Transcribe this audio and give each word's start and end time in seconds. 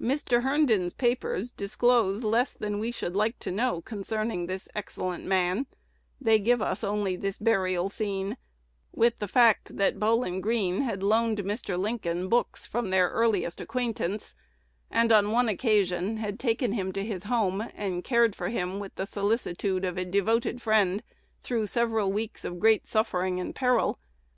Mr. 0.00 0.42
Herndon's 0.42 0.92
papers 0.92 1.52
disclose 1.52 2.24
less 2.24 2.52
than 2.52 2.80
we 2.80 2.90
should 2.90 3.14
like 3.14 3.38
to 3.38 3.52
know 3.52 3.80
concerning 3.80 4.46
this 4.46 4.68
excellent 4.74 5.24
man: 5.24 5.66
they 6.20 6.40
give 6.40 6.60
us 6.60 6.82
only 6.82 7.14
this 7.14 7.38
burial 7.38 7.88
scene, 7.88 8.36
with 8.90 9.16
the 9.20 9.28
fact 9.28 9.76
that 9.76 10.00
Bowlin 10.00 10.40
Greene 10.40 10.80
had 10.82 11.04
loaned 11.04 11.38
Mr. 11.44 11.78
Lincoln 11.78 12.28
books 12.28 12.66
from 12.66 12.90
their 12.90 13.08
earliest 13.10 13.60
acquaintance, 13.60 14.34
and 14.90 15.12
on 15.12 15.30
one 15.30 15.48
occasion 15.48 16.16
had 16.16 16.40
taken 16.40 16.72
him 16.72 16.90
to 16.90 17.04
his 17.04 17.22
home, 17.22 17.60
and 17.72 18.02
cared 18.02 18.34
for 18.34 18.48
him 18.48 18.80
with 18.80 18.96
the 18.96 19.06
solicitude 19.06 19.84
of 19.84 19.96
a 19.96 20.04
devoted 20.04 20.60
friend 20.60 21.04
through 21.44 21.68
several 21.68 22.12
weeks 22.12 22.44
of 22.44 22.58
great 22.58 22.88
suffering 22.88 23.38
and 23.38 23.54
peril. 23.54 24.00